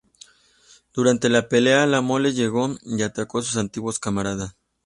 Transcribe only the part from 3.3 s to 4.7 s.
a sus antiguos camaradas.